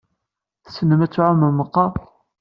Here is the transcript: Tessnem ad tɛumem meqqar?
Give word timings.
Tessnem 0.63 1.01
ad 1.05 1.11
tɛumem 1.11 1.53
meqqar? 1.57 1.91